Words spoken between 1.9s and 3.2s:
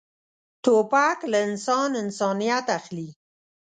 انسانیت اخلي.